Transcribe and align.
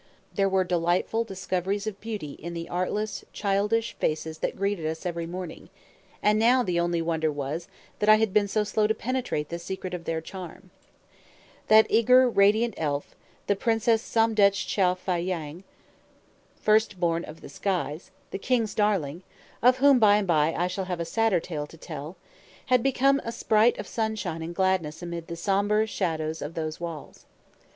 There 0.33 0.49
were 0.49 0.63
delightful 0.63 1.23
discoveries 1.23 1.85
of 1.85 2.01
beauty 2.01 2.31
in 2.31 2.55
the 2.55 2.67
artless, 2.69 3.23
childish 3.33 3.93
faces 3.99 4.39
that 4.39 4.55
greeted 4.55 4.83
us 4.83 5.05
every 5.05 5.27
morning; 5.27 5.69
and 6.23 6.39
now 6.39 6.63
the 6.63 6.79
only 6.79 7.03
wonder 7.03 7.31
was 7.31 7.67
that 7.99 8.09
I 8.09 8.15
had 8.15 8.33
been 8.33 8.47
so 8.47 8.63
slow 8.63 8.87
to 8.87 8.95
penetrate 8.95 9.49
the 9.49 9.59
secret 9.59 9.93
of 9.93 10.05
their 10.05 10.19
charm. 10.19 10.71
That 11.67 11.85
eager, 11.87 12.27
radiant 12.27 12.73
elf, 12.77 13.15
the 13.45 13.55
Princess 13.55 14.01
Somdetch 14.01 14.65
Chow 14.65 14.95
Fâ 14.95 15.23
ying, 15.23 15.57
[Footnote: 16.55 16.63
"First 16.63 16.99
Born 16.99 17.23
of 17.23 17.41
the 17.41 17.49
Skies."] 17.49 18.09
the 18.31 18.39
king's 18.39 18.73
darling 18.73 19.21
(of 19.61 19.77
whom, 19.77 19.99
by 19.99 20.17
and 20.17 20.25
by, 20.25 20.55
I 20.55 20.65
shall 20.65 20.85
have 20.85 20.99
a 20.99 21.05
sadder 21.05 21.39
tale 21.39 21.67
to 21.67 21.77
tell), 21.77 22.15
had 22.65 22.81
become 22.81 23.21
a 23.23 23.31
sprite 23.31 23.77
of 23.77 23.85
sunshine 23.85 24.41
and 24.41 24.55
gladness 24.55 25.03
amid 25.03 25.27
the 25.27 25.35
sombre 25.35 25.85
shadows 25.85 26.41
of 26.41 26.55
those 26.55 26.79
walls. 26.79 27.25